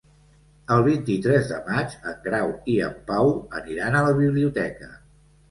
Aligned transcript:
El 0.75 0.79
vint-i-tres 0.85 1.49
de 1.51 1.59
maig 1.67 1.93
en 2.13 2.17
Grau 2.23 2.55
i 2.77 2.79
en 2.87 2.97
Pau 3.11 3.31
aniran 3.61 4.01
a 4.01 4.03
la 4.09 4.17
biblioteca. 4.23 4.93